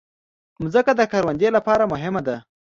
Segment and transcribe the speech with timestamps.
[0.63, 2.35] مځکه د کروندې لپاره مهمه ده.